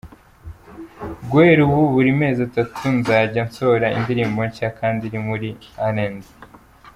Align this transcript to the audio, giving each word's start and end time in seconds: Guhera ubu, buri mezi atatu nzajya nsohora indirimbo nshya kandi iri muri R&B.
Guhera 1.29 1.59
ubu, 1.67 1.81
buri 1.93 2.11
mezi 2.21 2.39
atatu 2.47 2.81
nzajya 2.97 3.41
nsohora 3.47 3.87
indirimbo 3.97 4.39
nshya 4.49 4.69
kandi 4.79 5.01
iri 5.05 5.19
muri 5.27 5.47
R&B. 5.93 6.21